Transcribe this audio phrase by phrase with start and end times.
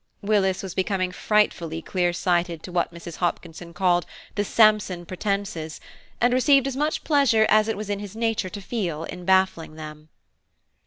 [0.23, 3.17] Willis was becoming frightfully clear sighted to what Mrs.
[3.17, 5.79] Hopkinson called the Sampson pretences,
[6.19, 9.75] and received as much pleasure as it was in his nature to feel in baffling
[9.75, 10.09] them.